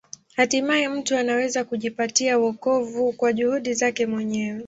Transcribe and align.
Hatimaye 0.35 0.87
mtu 0.89 1.17
anaweza 1.17 1.63
kujipatia 1.63 2.37
wokovu 2.37 3.13
kwa 3.13 3.33
juhudi 3.33 3.73
zake 3.73 4.05
mwenyewe. 4.07 4.59